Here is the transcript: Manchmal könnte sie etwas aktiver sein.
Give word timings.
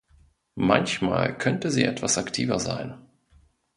Manchmal 0.57 1.37
könnte 1.37 1.69
sie 1.69 1.83
etwas 1.83 2.17
aktiver 2.17 2.57
sein. 2.59 2.97